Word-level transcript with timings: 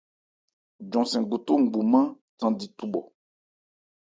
Jɔn-sɛn 0.91 1.23
gotho 1.29 1.53
ngbumán 1.61 2.07
thandi 2.37 2.65
thubhɔ. 2.77 3.01